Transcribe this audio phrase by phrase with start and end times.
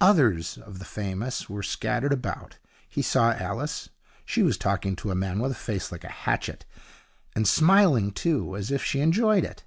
[0.00, 2.56] Others of the famous were scattered about.
[2.88, 3.90] He saw Alice.
[4.24, 6.64] She was talking to a man with a face like a hatchet,
[7.34, 9.64] and smiling, too, as if she enjoyed it.